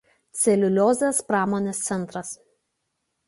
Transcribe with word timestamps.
Celiuliozės 0.43 1.19
pramonės 1.27 1.81
centras. 1.91 2.31